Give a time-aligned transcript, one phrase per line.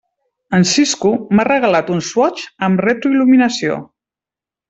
[0.59, 3.77] En Sisco m'ha regalat un Swatch amb retroil·luminació.